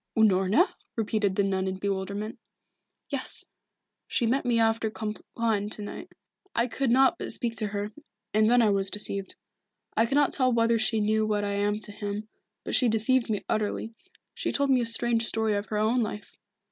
"Unorna?" 0.17 0.73
repeated 0.95 1.35
the 1.35 1.43
nun 1.43 1.67
in 1.67 1.77
bewilderment. 1.77 2.39
"Yes. 3.09 3.45
She 4.07 4.25
met 4.25 4.45
me 4.47 4.57
after 4.57 4.89
Compline 4.89 5.69
to 5.69 5.81
night. 5.83 6.13
I 6.55 6.65
could 6.65 6.89
not 6.89 7.19
but 7.19 7.31
speak 7.31 7.55
to 7.57 7.67
her, 7.67 7.91
and 8.33 8.49
then 8.49 8.63
I 8.63 8.71
was 8.71 8.89
deceived. 8.89 9.35
I 9.95 10.07
cannot 10.07 10.33
tell 10.33 10.51
whether 10.51 10.79
she 10.79 11.01
knew 11.01 11.27
what 11.27 11.43
I 11.43 11.53
am 11.53 11.79
to 11.81 11.91
him, 11.91 12.27
but 12.63 12.73
she 12.73 12.89
deceived 12.89 13.29
me 13.29 13.45
utterly. 13.47 13.93
She 14.33 14.51
told 14.51 14.71
me 14.71 14.81
a 14.81 14.87
strange 14.87 15.27
story 15.27 15.53
of 15.53 15.67
her 15.67 15.77
own 15.77 16.01
life. 16.01 16.35